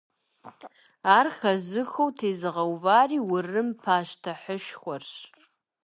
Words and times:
Ар 1.17 1.27
хэзыхыу 1.37 2.09
тезыгъэувари 2.17 3.19
Урым 3.31 3.69
пащтыхьышхуэрщ. 3.83 5.13